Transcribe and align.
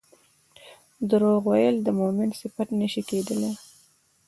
دروغ 1.09 1.41
ويل 1.49 1.75
د 1.83 1.87
مؤمن 1.99 2.29
صفت 2.41 2.67
نه 2.79 2.87
شي 2.93 3.01
کيدلی 3.09 3.51